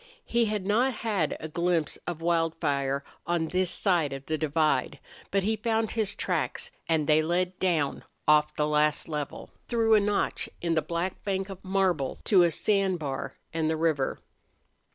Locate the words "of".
2.07-2.23, 4.13-4.25, 11.49-11.63